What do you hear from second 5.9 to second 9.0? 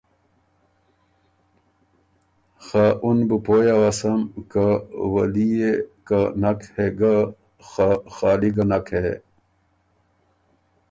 که نک هې ګۀ، خه خالی ګۀ نک